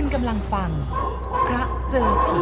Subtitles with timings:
[0.00, 0.70] คุณกำลังฟัง
[1.46, 2.40] พระเจอผี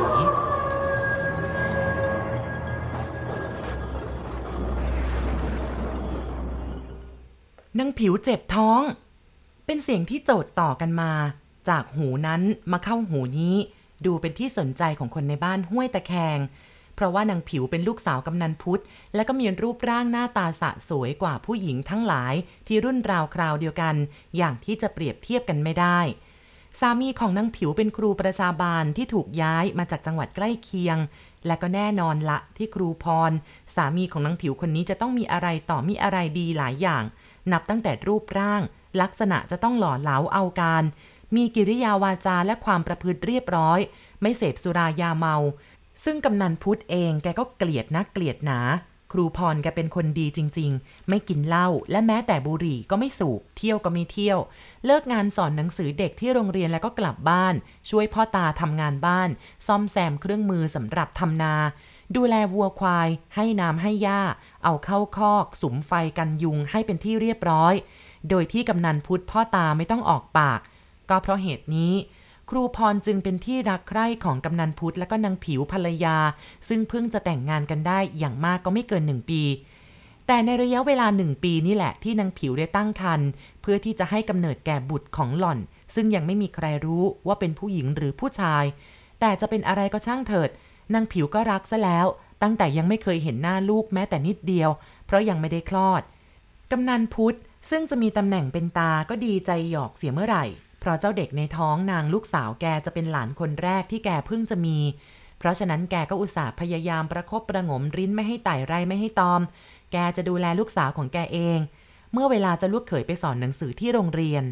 [7.79, 8.81] นางผิวเจ็บท้อง
[9.67, 11.13] เป็นเสียงที่โจดต่อกันมา
[11.69, 12.43] จากหูนั้น
[12.73, 13.57] มาเข้าหูนี้
[14.07, 16.39] ดูเป็นที่สนใจของคนในบ้านห้วยตะแคง
[16.95, 18.83] เพราะว่านางผิวเป็นลูกสาวกำนันพุทธ
[19.15, 22.35] และก็มีรูปร่างหน้าตาสะสวยกว่าผู้หญิงทั้งหลาย
[22.67, 23.95] ที่รุ่นราวคราวเดียวกัน
[24.37, 26.01] อย่างที่จะเปรียบเทียบกันไม่ได้
[26.81, 30.99] สามีของนางผิวเป็นครูประชาบาลที่ถูกย้ายมาจากจังหวัดใกล้เคียง
[31.47, 33.33] และก็แน่นอนละที่ครูพร
[33.75, 37.05] สามีของนางผิวคนนี้จะต้องมีอะไรต่อมีอะไรดีหลายอย่าง
[37.53, 38.63] นับตั้งแต่รูปร่าง
[39.01, 40.85] ลักษณะจะต้องหล่อเหลาเอาการ
[41.37, 43.81] มีกิริยาวาจาและความประพฤติเรียบร้อย
[44.21, 45.37] ไม่เสพสุรายาเมา
[46.05, 48.61] ซึ่งกำนันพุทธเองแกก็เกลียดนักเกลียดหนา
[49.15, 54.39] ครูพรแกเป็นคนดีจริง ๆ ไม่กินเหล้าและแม้แต่บุหรี่ก็ไม่สูบ เที่ยวก็ไม่เที่ยว
[54.85, 57.55] เลิกงานสอนหนังสือเด็กที่โรงเรียนแล้วก็กลับบ้าน
[57.91, 59.29] ช่วยพ่อตาทำงานบ้าน
[59.67, 61.55] ซ่อมแซมเครื่องมือสำหรับทำนา
[62.17, 64.21] ดูแลวัวควาย ให้น้ำให้หญ้า
[64.65, 67.75] เอาเข้าคอก สุมไฟกันยุงให้เป็นที่เรียบร้อย
[68.31, 70.61] โดยที่กำนันพุทธพ่อตาไม่ต้องออกปาก
[71.11, 71.93] ก็เพราะเหตุนี้
[72.55, 76.17] รูพรจึงเป็นที่รักใคร่ของกำนันพุทธและก็นางผิวภรรยา
[76.69, 79.43] ซึ่งเพิ่งจะแต่งงานกันได้อย่างมากก็ไม่เกินหนึ่งปี
[80.27, 83.29] แต่ในระยะเวลาหนึ่งปีนี่แหละที่นางผิวได้ตั้งครรภ์
[83.63, 85.59] เพื่อที่จะให้กำเนิดแก่บุตรของหล่อน
[85.95, 88.65] ซึ่งยังไม่มีใครรู้ว่าเป็นผู้หญิงหรือผู้ชาย
[89.21, 90.51] แต่จะเป็นอะไรก็ช่างเถิด
[90.95, 92.07] นางผิวก็รักซะแล้ว
[92.43, 94.71] ตั้งแต่ยังไม่เคยเห็นหน้าลูกแม้แต่นิดเดียว
[95.07, 96.03] เพราะยังไม่ได้คลอด
[96.71, 97.37] กำนันพุทธ
[97.71, 100.45] ซึ่งจะมีตำแหน่งเป็นตาก็ดีใจหยอกเสียเมื่อไหร่
[100.85, 104.79] เพราะเจ้าเด็กในท้องนางลูกสาวแกจะเป็นหลานคนแรกที่แกเพิ่งจะมี
[105.39, 109.41] เพราะฉะนั้นแกก็อุตส่าห์พยายามประคบประงมริ้นไม่ให้ไต่ไรไม่ให้ตอม
[109.93, 111.59] แกจะดูแลลูกสาวของแกเอง
[112.13, 114.45] เมื่อเวลาจะลูกเขยไปสอนหนังสือที่โรงเรียน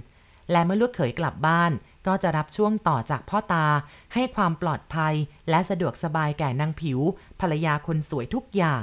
[0.52, 1.72] และเมื่อลูกเขยกลับบ้าน
[2.06, 3.66] ก็จะรับช่วงต่อจากพ่อตา
[4.14, 5.14] ให้ความปลอดภัย
[5.50, 6.98] และสะดวกสบายแก่นางผิว
[7.40, 8.82] ภรรยาคนสวยทุกอย่าง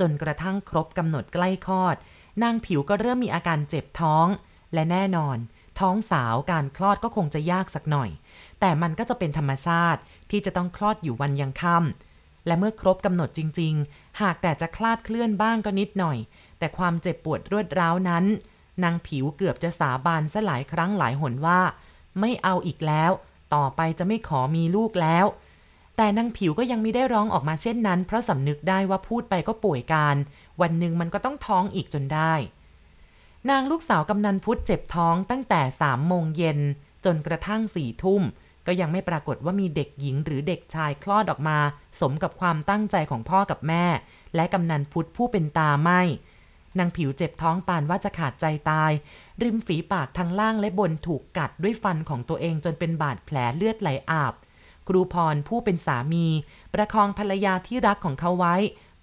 [0.00, 1.96] จนกระทั่งครบกำหนดใกล้คลอด
[2.42, 4.26] นางผิวก็เริ่มมีอาการเจ็บท้อง
[4.74, 5.38] และแน่นอน
[5.80, 8.10] ท้องสาวการคลอดก็คงจะยากสักหน่อย
[8.60, 10.00] แต่มันก็จะเป็นธรรมชาติ
[10.30, 16.18] ที่จะต้องคลอดอยู่วันยังค่ำและเมื่อครบกำหนดจริง ๆ หากแต่จะคลาดเคลื่อนบ้างก็นิดหน่อย
[16.58, 18.24] แต่ความเจ็บปวดรวดร้าวนั้น
[18.84, 21.60] นางผิวเกือบจะสาบานซะหลายครั้งหลายหนว่า
[22.20, 23.10] ไม่เอาอีกแล้ว
[23.54, 25.26] ต่อไปจะไม่ขอมีลูกแล้ว
[25.96, 30.16] แต่นางผิวก็ยังไม่ได้ร้องออกมาเช่นนั้น เพราะสำนึกได้ว่าพูดไปก็ป่วยการ
[30.60, 32.34] วันหนึ่งมันก็ต้องท้องอีกจนได้
[33.50, 36.58] นางลูกสาวกำนันพุทธเจ็บท้องตั้งแต่สามโมงเย็น
[37.04, 38.22] จนกระทั่งสี่ทุ่ม
[38.66, 41.58] ก็ยังไม่ปรากฏว่ามีเด็กหญิงหรือเด็กชายคลอดออกมา
[42.00, 43.84] สมกับความตั้งใจของพ่อกับแม่
[44.34, 46.00] และกำนันพุทธผู้เป็นตาไม่
[46.78, 48.92] นางผิวเจ็บท้องปานว่าจะขาดใจตาย
[49.42, 54.34] ริมฝีปากทางล่างและบนถูกกัดด้วยฟันของตัวเองจนเป็นบาดแผลเลือดไหลอาบ
[54.88, 56.26] ครูพรผู้เป็นสามี
[56.74, 58.56] ประคองภรรยาที่รักของเขาไว้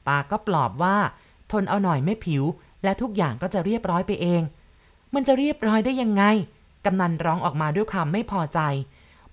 [0.08, 0.98] ปากก็ปลอบว่า
[1.52, 2.44] ทนเอาหน่อยไม่ผิว
[2.84, 4.42] และทุกอย่างก็จะเรียบร้อยไปเอง
[5.14, 6.24] มันจะเรียบร้อยได้ยังไง
[6.86, 8.60] กำนันร้องออกมาด้วยความไม่พอใจ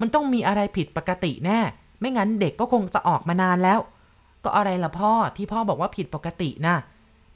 [0.00, 1.60] มันต้องมีอะไรผิดปกติแน่
[2.00, 3.80] ไม่งั้นเด็กก็คงจะออกมานานแล้ว
[4.44, 6.76] ก็อะไรล่ะพ่อที่พ่อบอกว่าผิดปกตินะ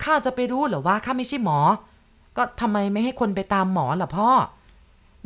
[0.03, 1.59] ข้าจะไปรู้เหรอว่าข้าไม่ใช่หมอ
[2.37, 4.31] ก็ทำไมไม่ให้คนไปตามหมอล่ะพ่อ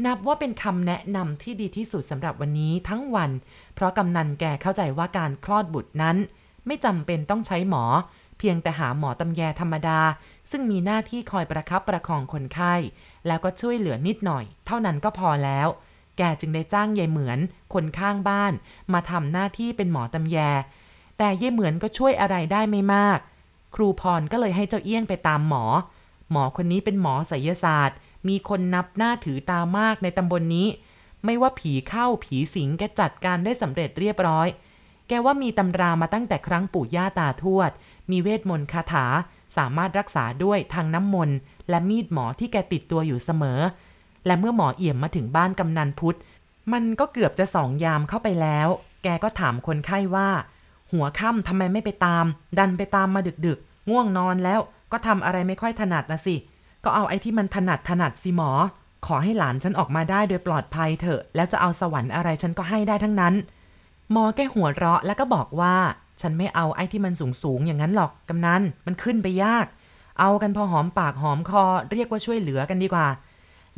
[0.07, 3.31] นับว่าเป็นคำแนะนำที่ดีที่สุดสำหรับวันนี้ทั้งวัน
[3.75, 6.17] เพราะกำนันแกเข้าใจว่าการคลอดบุตรนั้น
[6.67, 7.85] ไม่จำเป็นต้องใช้หมอ
[8.39, 10.01] เพียงแต่หาหมอตำแยธรรมดา
[10.51, 12.75] ซึ่งมีหน้าที่คอยประคับประคองคนไข้
[13.27, 15.69] แล้วก็ช่วยเหลือนิดหน่อย เท่านั้นก็พอแล้ว
[16.19, 17.39] แกจึงได้จ้างยายเหมือน
[17.75, 18.53] คนข้างบ้าน
[18.93, 20.37] มาทำหน้าที่เป็นหมอตำแย
[21.19, 23.19] แต่ยายเหมือนก็ช่วยอะไรได้ไม่มาก
[23.75, 25.65] ครูพรก็เลยให้เจ้าเอี้ยงไปตามหมอ
[26.31, 27.97] หมอคนนี้เป็นหมอไสยศาสตร์
[28.29, 30.69] มีคนนับหน้าถือตามากในตำบลนนี้
[31.25, 34.49] ไม่ว่าผีเข้าผีสิงแกจัดการได้สำเร็จเรียบร้อย
[35.09, 37.71] แกว่ามีตำรามาตั้งแต่ครั้งปู่ย่าตาทวด
[38.11, 39.07] มีเวทมนต์คาถา
[39.57, 41.37] สามารถรักษาด้วยทางน้ำมนต์
[41.71, 43.61] และมีดหมอที่แกติดตัวอยู่เสมอ
[44.27, 46.19] และเมื่อหมอเอี่ยมมาถึงบ้านกำนันพุทธ
[46.73, 48.69] มันก็เกือบจะสองยามเข้าไปแล้ว
[49.03, 50.29] แกก็ถามคนไข้ว่า
[50.93, 52.25] หัวค่ำทำไมไม่ไปตาม
[52.59, 54.61] ดันไปตามมาดึกๆ ง่วงนอนแล้ว
[54.93, 56.37] ก็ทำอะไรไม่ค่อยถนัดนะสิ
[56.85, 58.51] ก็เอาไอ้ที่มันถนัดถนัดสิหมอ
[59.07, 63.35] ขอให้หลานฉันออกมาได้โดยปลอดภัยเถอะ แล้วจะเอาสวรรค์อะไรฉันก็ให้ได้ทั้งนั้น
[64.13, 65.77] หมอแกหัวเราะแล้วก็บอกว่า
[66.21, 69.67] ฉันไม่เอาไอ้ที่มันสูงสูงๆอย่างนั้นหรอกกำนันมันขึ้นไปยาก
[70.21, 73.09] เอากันพอหอมปากหอมคอ เรียกว่าช่วยเหลือกันดีกว่า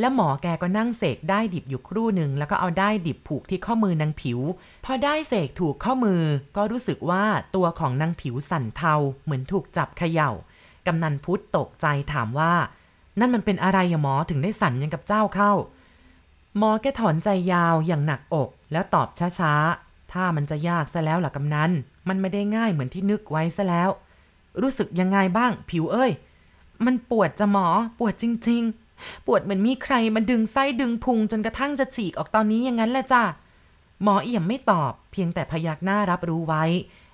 [0.01, 4.41] แล้วหมอแกก็นั่งเสกได้ดิบอยู่ครู่หนึ่งแล้วก็เอาได้ดิบผูกที่ข้อมือนางผิว
[4.85, 6.23] พอได้เสกถูกข้อมือ
[6.57, 7.25] ก็รู้สึกว่า
[7.55, 8.95] ตัวของนางผิวสั่นเทา
[9.25, 10.31] เหมือนถูกจับเขย่า
[10.87, 12.53] กำนันพุทธตกใจถามว่า
[13.19, 15.53] นั่นมันเป็นอะไรอะหมอถึงได้สั่นยังกับเจ้าเข้า
[16.59, 21.71] หมอแกถอนใจยาวอย่างหนักอกแล้วตอบช้าๆ ถ้ามันจะยากซะแล้วล่ะกำนัน
[22.09, 23.91] มันไม่ได้ง่ายเหมือนที่นึกไว้ซะแล้ว
[24.63, 26.13] รู้สึกยังไงบ้าง ผิวเอ้ย
[26.85, 27.67] มันปวดจะหมอ
[27.99, 28.63] ปวดจริง
[28.95, 33.23] ๆ ปวดเหมือนมีใครมาดึงไส้ดึงพุงจนกระทั่งจะฉีกออกตอนนี้อย่างนั้นแหละจ้ะ
[34.03, 36.65] หมอเอี่ยมไม่ตอบ เพียงแต่พยักหน้ารับรู้ไว้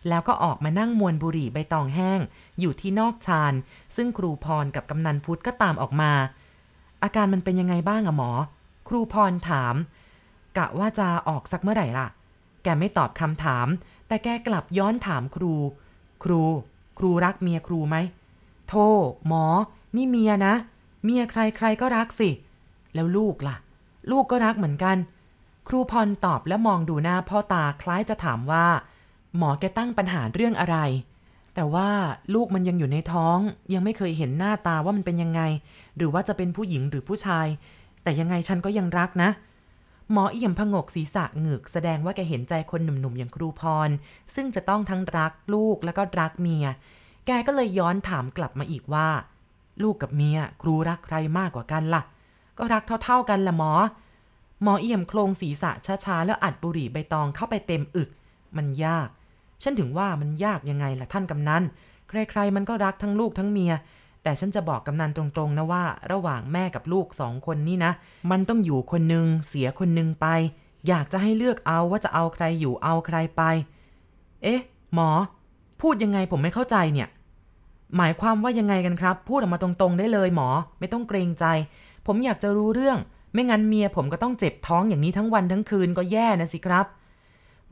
[0.09, 2.21] แล้วก็ออกมานั่งมวนบุหรี่ใบตองแห้ง
[2.61, 3.53] อยู่ที่นอกชาน
[3.97, 6.13] ซึ่งครูพรกับกำนันพุทธก็ตามออกมา
[7.03, 8.31] อาการมันเป็นยังไงบ้างอะหมอ
[8.89, 9.75] ครูพรถาม
[10.59, 12.07] กะว่าจะออกสักเมื่อไหร่ล่ะ
[12.67, 13.67] แกไม่ตอบคำถาม
[14.09, 15.55] แต่แกกลับย้อนถามครู
[16.25, 16.43] ครู
[16.99, 17.97] ครูรักเมียครูไหม
[18.69, 18.75] โท
[19.27, 19.45] หมอ
[19.97, 20.55] นี่เมียนะ
[21.05, 22.31] เมียใครใครก็รักสิ
[22.95, 23.57] แล้วลูกล่ะ
[24.11, 24.97] ลูกก็รักเหมือนกัน
[25.69, 28.67] ครูพรตอบและมองดูหน้าพ่อตาคล้ายจะถามว่า
[29.37, 30.79] หมอแกตั้งปัญหาเรื่องอะไร
[31.55, 31.91] แต่ว่า
[32.35, 33.39] ลูกมันยังอยู่ในท้อง
[33.73, 35.41] ยังไม่เคยเห็นหน้าตาว่ามันเป็นยังไง
[35.97, 37.47] หรือว่าจะเป็นผู้หญิงหรือผู้ชาย
[38.03, 39.31] แต่ยังไงฉันก็ยังรักนะ
[40.13, 43.91] หมอเอี่ยมพงกศีรษะเหงือกแสดงว่าแกเห็นใจคนหนุ่มๆอย่างครูพร
[44.35, 46.67] ซึ่งจะต้องทั้งรักลูกแล้วก็รักเมีย
[47.27, 49.09] แกก็เลยย้อนถามกลับมาอีกว่า
[49.83, 52.03] ลูกกับเมียครูรักใครมากกว่ากันล่ะ
[52.59, 53.73] ก็รักเท่าๆกันละหมอ
[54.63, 55.71] หมอเอี่ยมโครงศีรษะ
[56.05, 58.11] ช้าๆแล้วอัดบุหรี่ใบตองเข้าไปเต็มอึก
[58.57, 59.09] มันยาก
[59.63, 61.63] ฉันถึงว่ามันยากยังไงล่ะท่านกำนัน
[62.09, 63.73] ใครๆมันก็รักทั้งลูกทั้งเมีย
[64.27, 67.93] แต่ฉันจะบอกกำนันตรงๆนะว่า ระหว่างแม่กับลูกสองคนนี่นะ
[68.31, 70.27] มันต้องอยู่คนหนึ่งเสียคนหนึ่งไป
[70.89, 73.43] อยากจะให้เลือกเอาว่าจะเอาใครอยู่เอาใครไป
[74.43, 74.61] เอ๊ะ
[74.95, 75.11] หมอ
[75.81, 77.09] พูดยังไงผมไม่เข้าใจเนี่ย
[77.97, 80.49] หมายความว่ายังไงกันครับ พูดออกมาตรงๆได้เลยหมอ
[80.79, 81.45] ไม่ต้องเกรงใจ
[82.07, 82.99] ผมอยากจะรู้เรื่อง
[83.33, 86.87] ไม่งั้นเมียผมก็ต้องเจ็บท้องอย่างนี้ทั้งวันทั้งคืนก็แย่นะสิครับ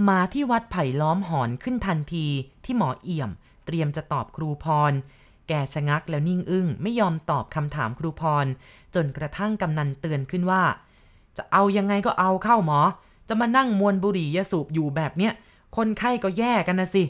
[0.09, 2.27] มาที่วัดไผ่ล้อมหอนขึ้นทันที
[2.65, 3.31] ที่หมอเอี่ยม
[3.67, 4.93] เตรียมจะตอบครูพร
[5.49, 8.47] แกชะงักแล้วนิ่งอึ้งไม่ยอมตอบคำถามครูพร
[8.95, 10.63] จนกระทั่งกำนันเตือนขึ้นว่า
[11.37, 12.81] จะเอายังไงก็เอาเข้าหมอ
[13.29, 15.33] จะมานั่งมวนบุหรี่ยาสูบอยู่แบบเนี้ย
[15.77, 17.05] คนไข้ก็แย่กันนะสิ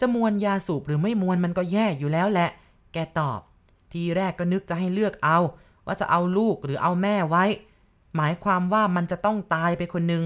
[0.00, 2.50] จะมวนยาสูบหรือไม่มวนมันก็แย่อยู่แล้วแหละ
[2.92, 3.40] แกตอบ
[3.92, 5.38] ทีแรกก็นึกจะให้เลือกเอา
[5.86, 7.44] ว่าจะเอาลูกหรือเอาแม่ไว้
[8.16, 10.22] หมายความว่ามันจะต้องตายไปคนนึง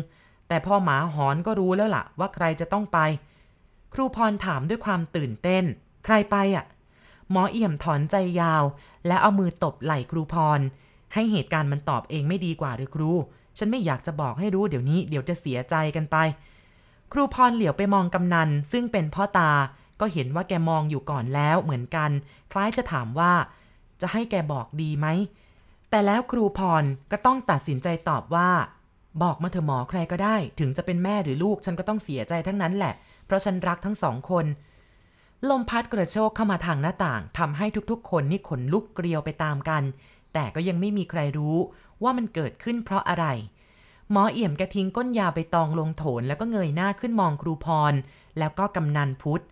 [0.48, 2.98] แต่พอหมาหอนก็รู้แล้วล่ะ ว่าใครจะต้องไป
[3.92, 5.64] ครูพรถามด้วยความตื่นเต้น
[6.04, 6.64] ใครไปอะ
[7.30, 8.62] หมอเอี่ยมถอนใจยาว
[9.06, 10.60] และเอามือตบไหล่ครูพร
[11.14, 13.10] ให้เหตุการณ์มันตอบเองไม่ดีกว่าหรือครู
[13.58, 16.16] ฉันไม่อยากจะบอกให้รู้เดี๋ยวนี้เดี๋ยวจะเสียใจกันไป
[17.12, 19.50] ครูพรเหลียวไปมองกำนัน ซึ่งเป็นพ่อตา
[20.00, 22.10] ก็เห็นว่าแกมองอยู่ก่อนแล้วเหมือนกัน
[22.52, 23.32] คล้ายจะถามว่า
[24.00, 25.06] จะให้แกบอกดีไหม
[25.90, 28.50] แต่แล้วครูพรก็ต้องตัดสินใจตอบว่า
[29.22, 32.94] บอกมาเถอะหมอใครก็ได้ ถึงจะเป็นแม่หรือลูกฉันก็ต้องเสียใจทั้งนั้นแหละ
[33.26, 34.46] เพราะฉันรักทั้งสองคน
[35.48, 39.82] ลมพัดกระโชกเข้ามาทางหน้าต่างทำให้ทุกๆ คนนี่ขนลุกเกลียวไปตามกัน
[40.34, 41.56] แต่ก็ยังไม่มีใครรู้
[42.02, 43.26] ว่ามันเกิดขึ้นเพราะอะไร
[44.10, 47.94] หมอเอี่ยมแกทิ้งก้นยาไปตองลงโถนแล้วก็เงยหน้าขึ้นมองครูพร
[48.38, 49.42] แล้วก็กำนันพุทธ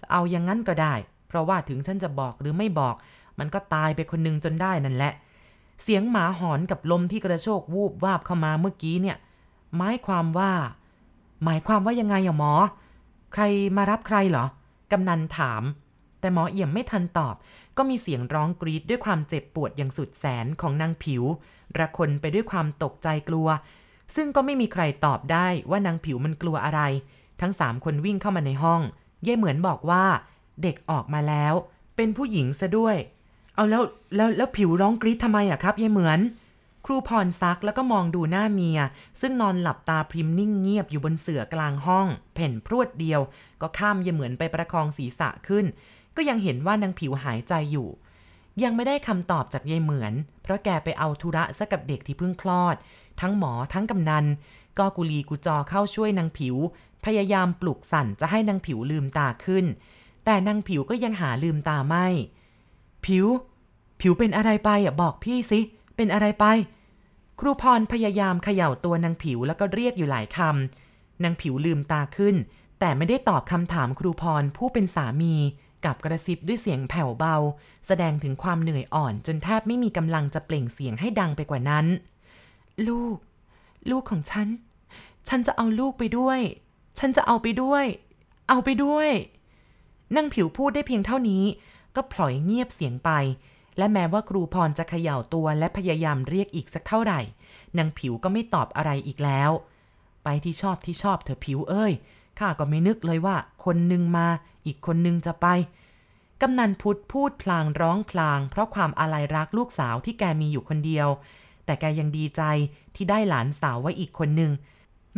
[0.00, 0.94] จะเอาอย่างนั้นก็ได้
[1.28, 2.94] เพราะว่าถึงฉันจะบอกหรือไม่บอก
[3.38, 5.12] มันก็ตายไปคนนึงจนได้นั่นแหละ
[5.82, 9.16] เสียงหมาหอนกับลมที่กระโชกวูบวาบเข้ามาเมื่อกี้เนี่ย
[9.76, 10.52] หมายความว่า
[11.44, 12.52] หมายความว่ายังไงอะหมอ
[13.32, 13.42] ใคร
[13.76, 14.44] มารับใครเหรอ
[14.92, 15.62] กำนันถาม
[16.20, 17.34] แต่หมอเอี่ยมไม่ทันตอบ
[17.76, 21.22] ก็มีเสียงร้องกรีดด้วยความเจ็บปวดอย่างสุดแสนของนางผิว
[21.78, 23.48] ระคนไปด้วยความตกใจกลัว
[24.14, 26.80] ซึ่งก็ไม่มีใครตอบได้ว่านางผิวมันกลัวอะไร
[27.40, 28.80] ทั้งสามคนวิ่งเข้ามาในห้อง
[29.24, 30.04] เยายเหมือนบอกว่า
[30.62, 31.54] เด็กออกมาแล้ว
[31.96, 32.96] เป็นผู้หญิงซะด้วย
[33.54, 33.82] เอาแล้ว
[34.16, 36.20] แล้วแล้วผิวร้องกรีดทำไมอะครับเยายเหมือน
[36.84, 38.78] ครูพรซักแล้วก็มองดูหน้าเมีย
[39.20, 43.20] ซึ่งนอนหลับตาพริมนิ่งเงียบอยู่บนเสื่อกลางห้อง เพ่นพรวดเดียว
[43.60, 45.66] ก็ข้ามยายเหมือนไปประคองศีรษะขึ้น
[46.16, 47.88] ก็ยังเห็นว่านางผิวหายใจอยู่
[48.62, 50.12] ยังไม่ได้คำตอบจากยายเหมือน
[50.42, 52.76] เพราะแกไปเอาธุระซะกับเด็กที่เพิ่งคลอด
[53.20, 54.24] ทั้งหมอทั้งกำนัน
[54.78, 56.56] ก็กุลีกุจอเข้าช่วยนางผิว
[57.04, 59.64] พยายามปลุกสั่นจะให้นางผิวลืมตาขึ้น
[60.24, 62.06] แต่นางผิวก็ยังหาลืมตาไม่
[63.06, 63.26] ผิว
[64.00, 65.60] ผิวเป็นอะไรไปอะบอกพี่สิ
[66.02, 66.46] เป็นอะไรไป
[67.40, 72.36] ครูพรพยายามเขย่าตัวนางผิวแล้วก็เรียกอยู่หลายคำนางผิวลืมตาขึ้น
[72.80, 75.34] แต่ไม่ได้ตอบคำถามครูพรผู้เป็นสามี
[75.84, 77.36] กับกระซิบด้วยเสียงแผ่วเบา
[77.86, 81.86] แสดงถึงความเหนื่อยอ่อนจนแทบไม่มีกำลังจะเปล่งเสียงให้ดังไปกว่านั้น
[82.88, 83.16] ลูก
[83.90, 84.48] ลูกของฉัน
[85.28, 86.40] ฉันจะเอาลูกไปด้วย
[86.98, 87.84] ฉันจะเอาไปด้วย
[88.48, 89.08] เอาไปด้วย
[90.16, 91.44] นางผิวพูดได้เพียงเท่านี้
[91.96, 93.10] ก็พลอยเงียบเสียงไป
[93.78, 97.20] และแม้ว่าครูพรจะเขย่าตัวและพยายามเรียกอีกสักเท่าไหร่
[97.78, 99.50] นางผิวก็ไม่ตอบอะไรอีกแล้ว
[100.24, 101.92] ไปที่ชอบที่ชอบเธอผิวเอ้ย
[102.38, 104.26] ข้าก็ไม่นึกเลยว่า คนหนึ่งมา
[104.66, 105.46] อีกคนหนึ่งจะไป
[106.40, 111.08] กำนันพุทธพูดพลางร้องพลาง เพราะความอาลัยรักลูกสาวที่แกมีอยู่คนเดียว
[111.64, 112.42] แต่แกยังดีใจ
[112.94, 114.52] ที่ได้หลานสาวไว้อีกคนหนึ่ง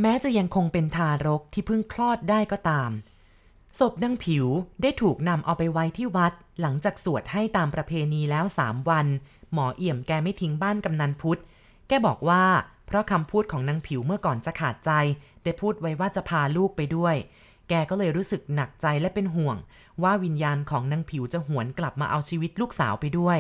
[0.01, 2.91] แม้จะยังคงเป็นทารกที่เพิ่งคลอดได้ก็ตาม
[3.79, 4.47] ศพนางผิว
[4.83, 9.07] ได้ถูกนำเอาไปไว้ที่วัด หลังจากสวดให้ตามประเพณีแล้วสามวัน
[9.53, 11.41] หมอเอี่ยมแกไม่ทิ้งบ้านกำนันพุทธ
[11.89, 12.45] แกบอกว่า
[12.87, 14.91] เพราะคำพูดของนางผิวเมื่อก่อนจะขาดใจ
[15.43, 17.15] ได้พูดไว้ว่าจะพาลูกไปด้วย
[17.69, 19.57] แกก็เลยรู้สึกหนักใจและเป็นห่วง
[20.03, 23.39] ว่าวิญญาณของนางผิวจะหวนกลับมาเอาชีวิตลูกสาวไปด้วย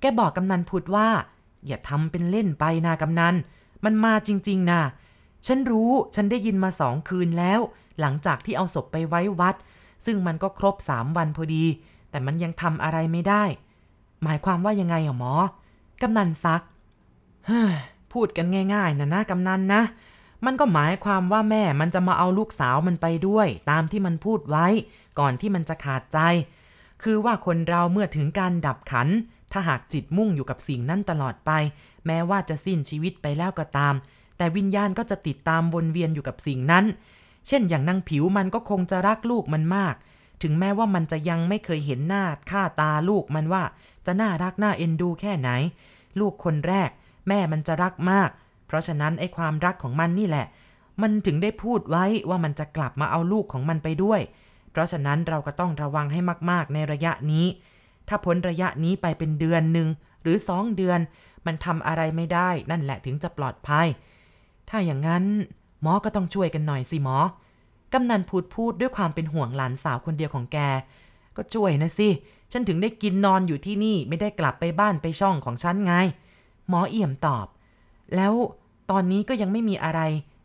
[0.00, 1.08] แกบอกกำนันพุทธว่า
[1.66, 3.34] อย่าทำเป็นเล่นไปนากำนัน
[3.84, 4.80] มันมาจริง ๆนะ
[5.46, 7.60] ฉันรู้ ฉันได้ยินมาสองคืนแล้ว
[8.00, 9.54] หลังจากที่เอาศพไปไว้วัด
[10.04, 11.64] ซึ่งมันก็ครบสามวันพอดี
[12.10, 13.44] แต่มันยังทำอะไรไม่ได้
[14.22, 15.34] หมายความว่ายังไงอะหมอ
[16.02, 16.62] กำนันซัก
[17.46, 17.74] เฮ้ย
[18.12, 19.82] พูดกันง่ายๆนะนะกำนันนะ
[20.46, 24.66] มันก็หมายความว่าแม่มันจะมาเอาลูกสาวมันไปด้วย ตามที่มันพูดไว้
[25.18, 26.18] ก่อนที่มันจะขาดใจ
[27.02, 29.08] คือว่าคนเราเมื่อถึงการดับขัน
[29.52, 31.50] ถ้าหากจิตมุ่งอยู่กับสิ่งนั้นตลอดไป
[32.06, 33.94] แม้ว่าจะสิ้นชีวิตไปแล้วก็ตาม
[34.36, 36.84] แต่วิญญาณก็จะติดตามวนเวียนอยู่กับสิ่งนั้น
[37.46, 39.94] เช่นอย่างนางผิวมันก็คงจะรักลูกมันมาก
[40.42, 43.64] ถึงแม้ว่ามันจะยังไม่เคยเห็นหน้าค่าตาลูกมันว่า
[44.06, 45.50] จะน่ารักน่าเอ็นดูแค่ไหน
[46.20, 46.90] ลูกคนแรก
[47.28, 48.30] แม่มันจะรักมาก
[48.66, 50.46] เพราะฉะนั้นไอ้ความรักของมันนี่แหละ
[51.02, 54.20] มันถึงได้พูดไว้ว่ามันจะกลับมาเอาลูกของมันไปด้วย
[54.70, 56.20] เพราะฉะนั้นเราก็ต้องระวังให้
[56.50, 57.46] มากๆในระยะนี้
[58.08, 59.88] ถ้าพ้นระยะนี้ไปเป็นเดือนหนึ่ง
[60.22, 61.00] หรือสองเดือน
[61.46, 63.86] มันทำอะไรไม่ได้ นั่นแหละถึงจะปลอดภัย
[64.68, 65.24] ถ้าอย่างนั้น
[65.82, 67.18] หมอก็ต้องช่วยกันหน่อยสิหมอ
[67.92, 70.58] กำนันพูดพูดด้วยความเป็นห่วงหลานสาวคนเดียวของแก
[71.36, 72.08] ก็ช่วยนะสิ
[72.52, 75.94] ฉันถึงได้กินนอนอยู่ที่นี่ไม่ได้กลับไปบ้านไปช่องของฉันไง
[76.68, 77.46] หมอเอี่ยมตอบ
[78.16, 78.32] แล้ว
[78.90, 80.00] ตอนนี้ก็ยังไม่มีอะไร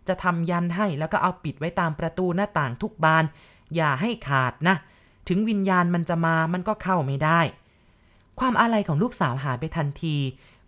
[0.08, 3.24] จะทำยันให้แล้วก็เอาปิดไว้ตามประตูหน้าต่างทุกบาน
[3.76, 4.76] อย่าให้ขาดนะ
[5.28, 7.40] ถึงวิญญาณมันจะมามันก็เข้าไม่ได้
[8.40, 10.16] ความอาลัยของลูกสาวหายไปทันที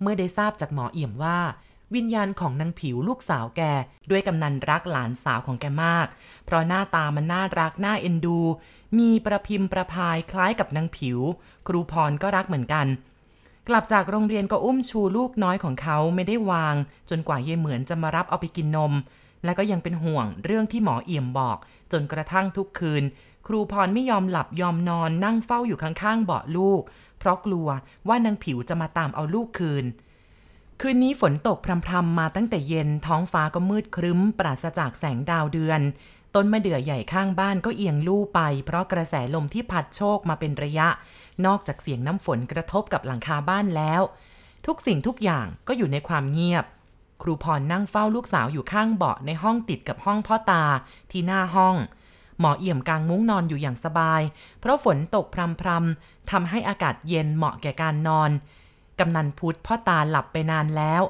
[0.02, 1.40] เมื่อได้ทราบจากหมอเอี่ยมว่า
[1.96, 3.62] วิญญาณของนางผิวลูกสาวแก
[4.10, 6.08] ด้วยกำนันรักหลานสาวของแกมาก
[6.46, 8.40] เพราะหน้าตามันน่ารักน่าเอ็นดู
[9.00, 11.20] มีประพิมพ์ประพายคล้ายกับนางผิว
[11.68, 12.88] ครูพรก็รักเหมือนกัน
[13.68, 16.76] กลับจากโรงเรียนก็อุ้มชูลูกน้อยของเขาไม่ได้วาง
[17.10, 18.94] จนกว่าเยเหมือนจะมารับเอาไปกินนม
[19.44, 21.58] และก็ยังเป็นห่วงเรื่องที่หมอเอี่ยมบอก
[21.92, 23.04] จนกระทั่งทุกคืน
[23.48, 26.82] ครูพรไม่ยอมหลับยอมนอนนั่งเฝ้าอยู่ข้างๆเบาะลูก
[27.20, 27.68] เพราะกลัว
[28.08, 29.86] ว่านางผิวจะมาตามเอาลูกคืน
[30.84, 35.82] คืนนี้ฝนตกพรำๆมาตั้งแต่เย็นท้องฟ้าก็มืดครึ้ม ปราศจากแสงดาวเดือน
[36.36, 40.88] ต้นมะเดื่อใหญ่ข้างบ้านก็เอียงลู่ไป เพราะกระแสลมที่พัดโชกมาเป็นระยะ
[41.46, 44.02] นอกจากเสียงน้ำฝนกระทบกับหลังคาบ้านแล้ว
[44.66, 46.66] ทุกสิ่งทุกอย่างก็อยู่ในความเงียบ
[47.22, 50.64] ครูพรนั่งเฝ้าลูกสาวอยู่ข้างเบาะในห้องติดกับห้องพ่อตา
[51.12, 51.76] ที่หน้าห้อง
[52.40, 54.22] หมอเอี่ยมกางมุ้งนอนอยู่อย่างสบาย
[54.60, 55.26] เพราะฝนตก
[55.62, 58.32] พรำๆทำให้อากาศเย็นเหมาะแก่การนอน
[59.00, 61.02] กำนันพุทธพ่อตาหลับไปนานแล้ว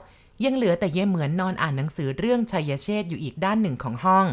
[0.43, 4.25] ยังเหลือแต่เย่เหมือนนอนอ่านหนังสือเรื่องชัยเชษอยู่อีกด้านหนึ่งของห้อง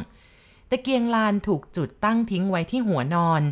[0.70, 3.42] ตะเกียงลานถูกจุดตั้งทิ้งไว้ที่หัวนอน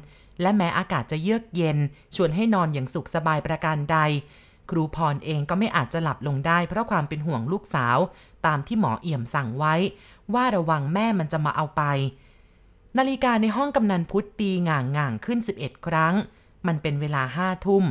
[0.41, 1.79] และแม้อากาศจะเยือกเย็น
[2.15, 3.99] ชวนให้นอนอย่างสุขสบายประการใด
[4.71, 7.99] ครูพรเองก็ไม่อาจจะหลับลงได้เพราะความเป็นห่วงลูกสาว
[8.47, 9.75] ตามที่หมอเอี่ยมสั่งไว้
[10.35, 11.83] ว่าระวังแม่มันจะมาเอาไป
[12.99, 16.15] นาฬิกาในห้องกำนันพุทธตีง่างง่างขึ้น 11 ครั้ง
[16.67, 17.85] มันเป็นเวลาห้าทุ่ม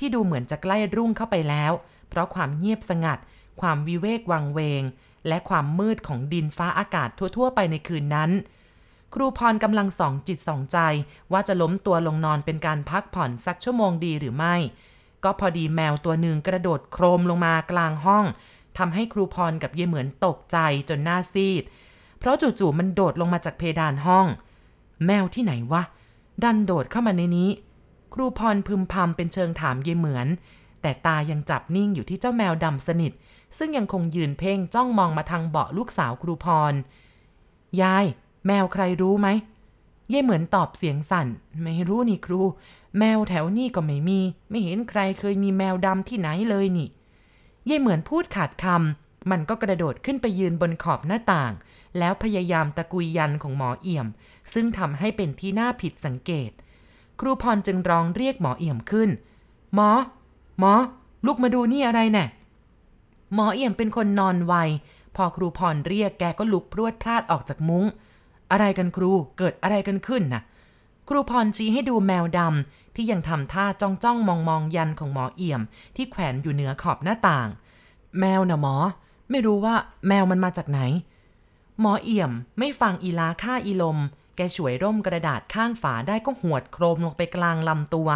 [0.00, 1.72] ที่ดูเหมือนจะใกล้รุ่งเข้าไปแล้ว
[2.08, 3.18] เพราะความเงียบสงัด
[3.60, 4.82] ความวิเวกวังเวง
[5.28, 8.30] และความมืดของดินฟ้าอากาศทั่ว ๆ ไปในคืนนั้น
[9.14, 10.78] ครูพรกำลังส่องจิตส่องใจ
[11.32, 14.56] ว่าจะล้มตัวลงนอนเป็นการพักผ่อนสักชั่วโมงดีหรือไม่
[15.24, 18.24] ก็พอดีแมวตัวหนึ่งกระโดดโครมลงมากลางห้อง
[18.78, 21.62] ทำให้ครูพรกับเยเหมือนตกใจจนหน้าซีด
[22.18, 24.26] เพราะจู่ๆมันโดดลงมาจากเพดานห้อง
[25.06, 25.82] แมวที่ไหนวะ
[26.42, 27.50] ดันโดดเข้ามาในนี้
[28.14, 30.26] ครูพรพึมพำเป็นเชิงถามเยเหมือน
[30.82, 33.12] แต่ตายังจับนิ่งอยู่ที่เจ้าแมวดำสนิท
[33.58, 36.74] ซึ่งยังคงยืนเพ่งจ้องมองมาทางเบาะลูกสาวครูพร
[37.80, 38.06] ยาย
[38.46, 39.28] แมวใครรู้ไหม
[40.10, 41.26] เย่เหมือนตอบเสียงสั่น
[41.62, 42.40] ไม่รู้นี่ครู
[42.98, 46.88] แมวแถวนี่ก็ไม่มี ไม่เห็นใครเคยมีแมวดำที่ไหนเลยนี่
[47.66, 51.52] เย่เหมือนพูดขาดคำมันก็กระโดดขึ้นไปยืนบนขอบหน้าต่าง
[51.98, 54.06] แล้วพยายามตะกุยยันของหมอเอี่ยม
[54.52, 56.50] ซึ่งทำให้เป็นที่น่าผิดสังเกต
[57.20, 59.10] ครูพรจึงร้องเรียกหมอเอี่ยมขึ้น
[59.74, 59.90] หมอ
[60.58, 60.72] หมอ
[61.26, 62.24] ลุกมาดูนี่อะไรแน่
[63.34, 64.54] หมอเอี่ยมเป็นคนนอนไว
[65.16, 67.84] พอครูพรเรียกแกก็ลุกพรวดพลาดออกจากมุง้ง
[68.50, 70.42] อะไรกันครูเกิดอะไรกันขึ้นน่ะ
[71.08, 75.60] ครูพรชี้ให้ดูแมวดำที่ยังทำท่าจ้องจ้องมองมองยันของหมอเอี่ยม
[75.96, 77.48] ที่แขวนอยู่เหนือขอบหน้าต่าง
[78.20, 78.74] แมวนะหมอ
[79.30, 79.74] ไม่รู้ว่า
[80.08, 80.80] แมวมันมาจากไหน
[81.80, 83.98] หมอเอี่ยมไม่ฟังอีลาค่าอีลม
[84.40, 88.08] กฉวยร่มกระดาษข้างฝาได้ก็หวดโครมลงไปกลางลำตัว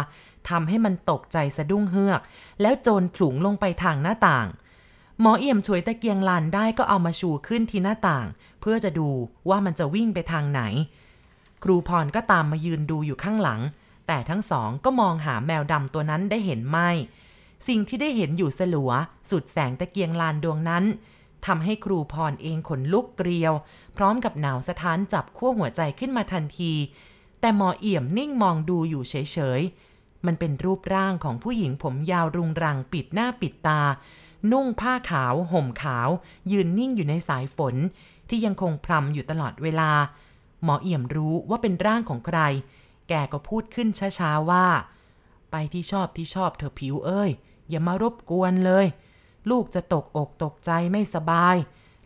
[0.49, 2.21] ทำให้มันตกใจสะดุ้งเฮือก
[2.61, 4.47] แล้วโจรผลุงลงไปทางหน้าต่าง
[5.21, 8.25] หมอเอี่ยมช่วยตะเกียงลานได้ก็เอามาชูขึ้นที่หน้าต่าง
[8.61, 9.09] เพื่อจะดู
[9.49, 10.61] ว่ามันจะวิ่งไปทางไหน
[11.63, 13.61] ครูพรก็ตามมายืนดูอยู่ข้างหลัง
[14.07, 16.89] แต่ทั้งสองก็มองหาแมวดำตัวนั้นได้เห็นไม่
[17.67, 18.91] สิ่งที่ได้เห็นอยู่สลัว
[19.29, 20.83] สุดแสงตะเกียงลานดวงนั้น
[21.45, 23.53] ทำให้ครูพรเองขนลุกเกลียว
[23.97, 26.73] พร้อมกับหนาวสะท้านจับขั้วหัวใจขึ้นมาทันที
[27.39, 29.15] แต่หมอเอี่ยมนิ่งมองดูอยู่เฉ
[29.59, 33.81] ยๆ มันเป็นรูปร่างของผู้หญิงผมยาวรุงรังปิดหน้าปิดตา
[34.51, 36.09] นุ่งผ้าขาว ห่มขาว
[36.51, 37.75] ยืนนิ่งอยู่ในสายฝน
[38.29, 39.91] ที่ยังคงพรำอยู่ตลอดเวลา
[40.63, 42.39] หมอเอี่ยมรู้ว่าเป็นร่างของใคร
[43.09, 43.87] แกก็พูดขึ้น
[44.19, 44.65] ช้าๆว่า
[45.51, 47.31] ไปที่ชอบที่ชอบเธอผิวเอ้ย
[47.69, 48.85] อย่ามารบกวนเลย
[49.49, 51.55] ลูกจะตกอกตกใจไม่สบาย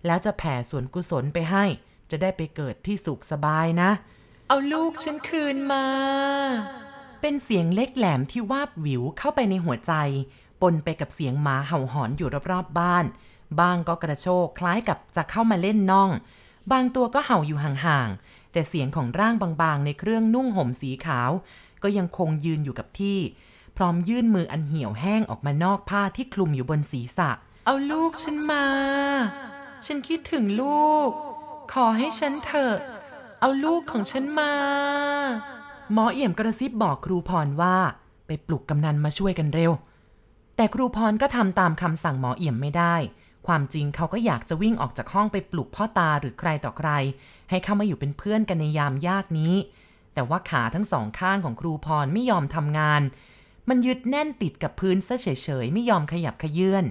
[0.06, 1.66] แล้วจะแผ่ส่วนกุศลไปให้
[2.12, 3.90] จะได้ไปเกิดที่สุขสบายนะ
[4.48, 5.86] เอาลูกฉันคืนมา
[7.22, 9.94] เป็นเสียงเล็กแหลมที่วาบหวิวเข้าไปในหัวใจ
[10.62, 13.06] ปนไปกับเสียงหมาเห่าหอนอยู่รอบๆบ้าน
[13.60, 16.10] บางก็กระโชกคล้ายกับจะเข้ามาเล่นน่อง
[16.72, 21.32] บางตัวก็เห่าอยู่ห่างๆแต่เสียงของร่างบางๆ ในเครื่องนุ่งห่มสีขาว
[21.84, 23.20] ก็ยังคงยืนอยู่กับที่
[23.82, 27.30] พร้อมยื่นมืออันเหี่ยวแห้งออกมานอกผ้าที่คลุมอยู่บนศีรษะ
[27.66, 28.66] เอาลูกฉันมา
[29.86, 31.10] ฉันคิดถึงลูก
[31.74, 32.76] ขอให้ฉันเถอะ
[33.40, 34.54] เอาลูกของฉันมา
[35.94, 37.78] หมอเอี่ยมกระซิบบอกครูพรว่า
[38.28, 39.72] ไปปลุกกำนันมาช่วยกันเร็ว
[40.56, 42.96] แต่ครูพรก็ทำตามคำสั่งหมอเอี่ยมไม่ได้
[43.48, 46.90] ความจริงเขาก็อยากจะวิ่งออกจากห้องไปปลุกพ่อตาหรือใครต่อใคร
[47.50, 49.56] ให้เข้ามาอยู่เป็นเพื่อนกันในยามยากนี้
[50.14, 53.04] แต่ว่าขาทั้งสองข้างของครูพรไม่ยอมทำงาน
[53.70, 55.28] มันยึดแน่นติดกับพื้นซะเฉ
[55.64, 56.86] ยๆ ไม่ยอมขยับขยื่น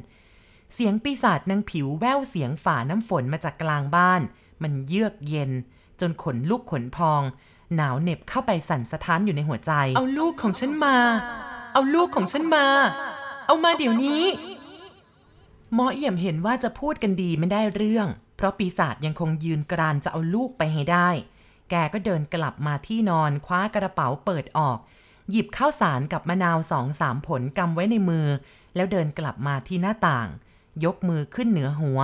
[0.75, 4.21] เสียงปีศาจนางผิวแววเสียงฝ่าน้ำฝนมาจากกลางบ้าน
[4.63, 5.51] มันเยือกเย็น
[6.01, 7.23] จนขนลุกขนพอง
[7.75, 10.97] หนาวเหน็บเข้าไปสั่นสะท้านอยู่ในหัวใจ เอาลูกของฉันมา
[11.75, 12.67] เอาลูกของฉันมา
[13.47, 14.25] เอามาเดี๋ยวนี้
[15.75, 21.09] หมอเอี่ยมเห็นว่าจะพูดกันดีไม่ได้เรื่อง เพราะปีศาจยังคงยืนกรานจะเอาลูกไปให้ได้
[21.71, 24.79] แกก็เดินกลับมาที่นอนคว้ากระเป๋าเปิดออก
[25.31, 28.27] หยิบข้าวสารกับมะนาวสองสามผลกำไว้ในมือ
[28.75, 30.29] แล้วเดินกลับมาที่หน้าต่าง
[30.85, 32.01] ยกมือขึ้นเหนือหัว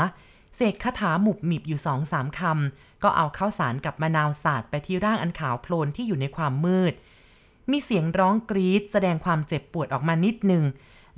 [0.54, 6.92] เสกคาถาหมุบหมิบอยู่สองสามคำก็เอาข้าวสารกับมะนาวสาดไปที่ร่างอันขาวโพลนที่อยู่ในความมืด
[7.70, 10.64] มีเสียงร้องกรีดแสดงความเจ็บปวดออกมานิดหนึ่ง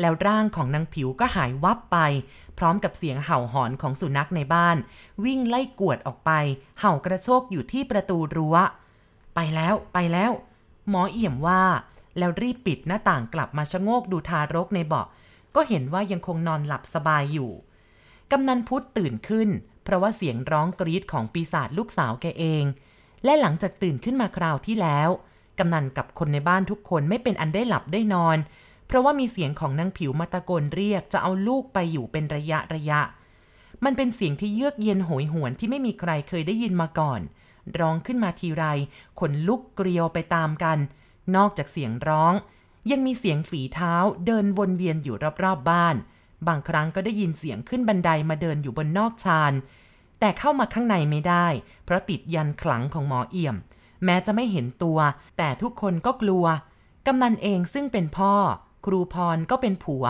[0.01, 1.99] แล้วร่างของนางผิวก็หายวับไป
[2.59, 4.77] พร้อมกับเสียงเห่าหอนของสุนัขในบ้าน
[5.25, 6.31] วิ่งไล่กวดออกไป
[6.81, 8.57] เห่ากระโชกอยู่ที่ประตูรั้ว
[9.35, 10.33] ไปแล้วไปแล้ว
[10.89, 11.63] หมอเอี่ยมว่า
[12.19, 15.07] แล้วรีบปิดหน้าต่างกลับมาชะโงกดูทารกในเบาะ
[15.55, 17.51] ก็เห็นว่ายังคงนอนหลับสบายอยู่
[18.33, 19.49] กำนันพุทธตื่นขึ้น
[19.85, 22.65] เพราะว่าเสียงร้องกรีดของปีศาจลูกสาวแกเอง
[23.25, 25.09] และหลังจากตื่นขึ้นมาคราวที่แล้ว
[25.59, 28.39] กำนันกับคนในบ้านทุกคนไม่เป็นอันได้หลับได้นอน
[28.87, 33.01] เพราะว่ามีเสียงของนางผิวมาตะโกนเรียกจะเอาลูกไปอยู่เป็นระยะระยะ
[33.85, 37.21] มันเป็นเสียงที่เยือกเย็นโหยหวนที่ไม่มีใครเคยได้ยินมาก่อน
[37.79, 38.65] ร้องขึ้นมาทีไร
[39.21, 40.79] ขนลุกเกลียวไปตามกัน
[41.37, 42.35] นอกจากเสียงร้อง
[42.91, 43.95] ยังมีเสียงฝีเท้า
[44.27, 45.97] เดินวนเวียนอยู่รอบๆบ้าน
[46.49, 49.53] บางครั้งก็ได้ยินเสียงขึ้นบันไดมาเดินอยู่บนนอกชาน
[50.21, 51.47] แต่เข้ามาข้างในไม่ได้
[51.85, 53.57] เพราะติดยันขลังของหมอเอี่ยม
[54.05, 54.99] แม้จะไม่เห็นตัว
[55.39, 56.47] แต่ทุกคนก็กลัว
[57.07, 58.35] กำนันเองซึ่งเป็นพ่อ
[58.87, 60.05] ครูพรก็เป็นผัว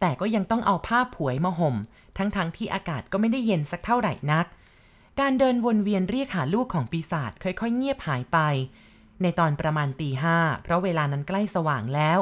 [0.00, 1.76] แต่ก็ยังต้องเอาผ้าผวยมาห่ม
[2.16, 4.46] ทั้งๆทที่อากาศก็ไม่ได้เย็นสักเท่าไหร่นัก
[5.20, 8.38] การเดินวนเวียนเรียกหาลูกของปีศาจค่อยๆ เงียบหายไป
[9.22, 12.18] ในตอนประมาณตีห้าเพราะเวลานั้นใกล้สว่างแล้ว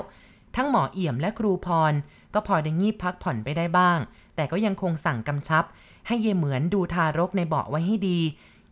[0.56, 1.92] ทั้งหมอเอี่ยมและครูพร
[2.34, 3.98] ก็พอได้งีบพักผ่อนไปได้บ้าง
[4.34, 5.64] แต่ก็ยังคงสั่งกำชับ
[6.06, 8.20] ให้เยเหมือนดูทารกในเบาะไว้ให้ดี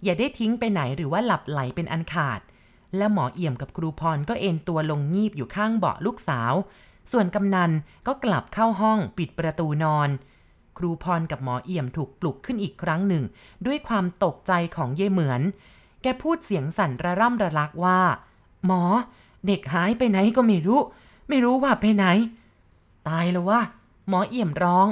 [0.05, 2.41] อย่าได้ทิ้งไปไหนหรือว่าหลับไหลเป็นอันขาด
[2.97, 6.53] และหมอเอี่ยมกับครูพรก็เอนตัวลงงีบอยู่ข้างเบาะลูกสาว
[7.13, 7.71] ส่วนกำนัน
[8.07, 10.09] ก็กลับเข้าห้องปิดประตูนอน
[10.79, 13.25] ครูพรกับหมอเอี่ยมถูกปลุกขึ้นอีกครั้งหนึ่ง
[13.67, 15.43] ด้วยความตกใจของเยเหมือน
[16.03, 18.01] แกพูดเสียงสั่นระร่ำระลักว่า
[18.67, 18.83] หมอ
[19.47, 20.81] เด็กหายไปไหนก็ไม่รู้
[21.29, 22.07] ไม่รู้ว่าไปไหน
[23.09, 23.61] ตายแล้ววะ
[24.09, 24.89] หมอเอี่ยมร้อง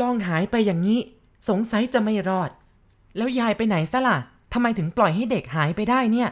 [0.00, 1.00] ลองหายไปอย่างนี้
[1.48, 2.50] สงสัยจะไม่รอด
[3.16, 4.16] แล้วยายไปไหนซะล่ะ
[4.52, 6.28] ทำไมถึงปล่อยให้เด็กหายไปได้เนี่ย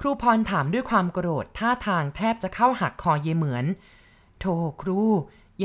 [0.00, 3.64] ครูพรถามด้วยความโกรธท่าทางแทบจะเข้าหักคอเยเหมือน
[4.40, 5.00] โธ่ครู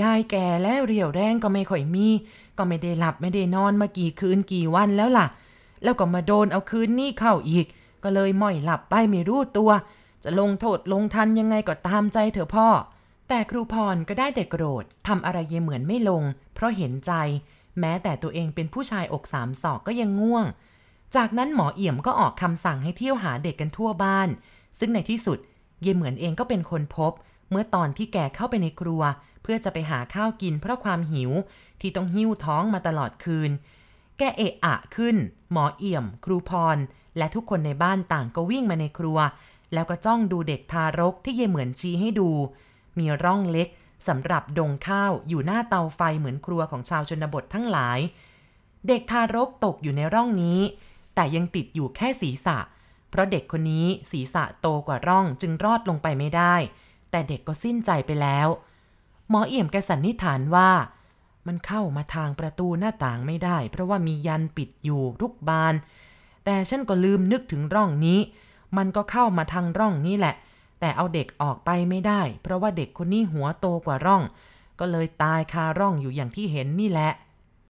[0.02, 2.08] ยายแก่แล้วเรียวแรงก็ไม่ค่อยมี
[2.58, 5.28] ก็ไม่ได้หลับไม่ได้นอนมากี่คืนกี่วันแล้วล่ะ
[5.84, 7.66] แล้วก็มาโดนเอาคืนนี่เข้าอีก
[8.04, 9.72] ก็เลยม่อยหลับไปไม่รู้ตัว
[10.24, 12.68] จะลงโทษลงทันยังไงก็ตามใจเถอะพ่อ
[13.28, 17.12] แต่ครูพรก็ได้แต่โกรธทำอะไรเยเหมือนไม่ลง เพราะเห็นใจ
[17.80, 20.46] แม้แต่ตัวเองเป็นผู้ชายอกสามศอกก็ยังง่วง
[21.16, 24.30] จากนั้นหมอเอี่ยมก็ออกคำสั่งให้เที่ยวหาเด็กกันทั่วบ้าน
[24.80, 25.38] ซึ่งในที่สุด
[25.82, 27.12] เยเหมือนเองก็เป็นคนพบ
[27.50, 29.02] เมื่อตอนที่แกเข้าไปในครัว
[29.44, 31.32] เพื่อจะไปหาข้าวกินเพราะความหิว
[31.82, 33.52] ที่ต้องหิ้วท้องมาตลอดคืน
[34.18, 35.16] แกเอะอะขึ้น
[35.52, 36.78] หมอเอี่ยม ครูพร
[37.18, 39.20] และทุกคนในบ้านต่างก็วิ่งมาในครัว
[39.74, 42.30] แล้วก็จ้องดูเด็กทารกที่เยเหมือนชี้ให้ดู
[42.98, 43.68] มีร่องเล็ก
[44.08, 48.00] สำหรับดงข้าวอยู่หน้าเตาไฟเหมือนครัวของชาวชนบททั้งหลาย
[48.88, 50.60] เด็กทารกตกอยู่ในร่องนี้
[51.16, 52.58] แต่ยังติดอยู่แค่ศีรษะ
[53.10, 56.56] เพราะเด็กคนนี้ศีรษะโตกว่าร่องจึงรอดลงไปไม่ได้
[57.12, 58.48] แต่เด็กก็สิ้นใจไปแล้ว
[59.30, 60.70] หมอเอี่ยมแกสันนิษฐานว่า
[61.48, 65.74] มันเข้ามาทางประตูหน้าต่างไม่ได้ เพราะว่ามียันปิดอยู่ทุกบาน
[66.46, 68.20] แต่ฉันก็ลืมนึกถึงร่องนี้
[68.78, 70.36] มันก็เข้ามาทางร่องนี้แหละ
[70.80, 74.24] แต่เอาเด็กออกไปไม่ได้ เพราะว่าเด็กคนนี้หัวโตกว่าร่อง
[74.80, 77.12] ก็เลยตายคาร่องอยู่อย่างที่เห็นนี่แหละ